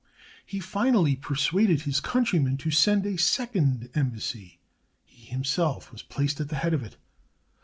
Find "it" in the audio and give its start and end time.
6.81-6.97